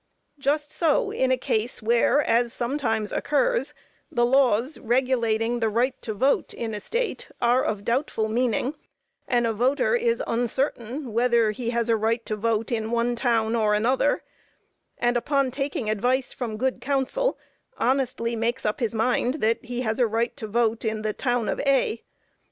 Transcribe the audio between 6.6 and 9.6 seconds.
a State are of doubtful meaning, and a